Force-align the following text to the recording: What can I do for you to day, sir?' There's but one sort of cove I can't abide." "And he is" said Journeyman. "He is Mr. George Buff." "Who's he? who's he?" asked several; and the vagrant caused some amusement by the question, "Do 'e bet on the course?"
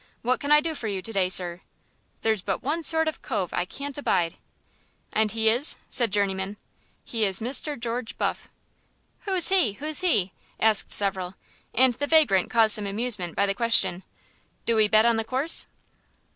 What 0.23 0.39
can 0.39 0.51
I 0.51 0.61
do 0.61 0.73
for 0.73 0.87
you 0.87 0.99
to 1.03 1.13
day, 1.13 1.29
sir?' 1.29 1.61
There's 2.23 2.41
but 2.41 2.63
one 2.63 2.81
sort 2.81 3.07
of 3.07 3.21
cove 3.21 3.53
I 3.53 3.65
can't 3.65 3.95
abide." 3.99 4.33
"And 5.13 5.31
he 5.31 5.47
is" 5.47 5.75
said 5.91 6.11
Journeyman. 6.11 6.57
"He 7.05 7.23
is 7.23 7.39
Mr. 7.39 7.79
George 7.79 8.17
Buff." 8.17 8.49
"Who's 9.27 9.49
he? 9.49 9.73
who's 9.73 10.01
he?" 10.01 10.31
asked 10.59 10.91
several; 10.91 11.35
and 11.71 11.93
the 11.93 12.07
vagrant 12.07 12.49
caused 12.49 12.73
some 12.73 12.87
amusement 12.87 13.35
by 13.35 13.45
the 13.45 13.53
question, 13.53 14.01
"Do 14.65 14.79
'e 14.79 14.87
bet 14.87 15.05
on 15.05 15.17
the 15.17 15.23
course?" 15.23 15.67